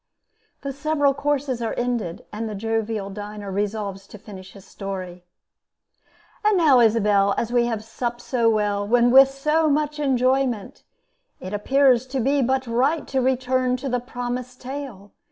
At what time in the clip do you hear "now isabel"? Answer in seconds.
6.57-7.35